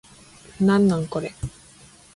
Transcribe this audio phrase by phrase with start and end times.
[0.59, 1.31] なんなんこれ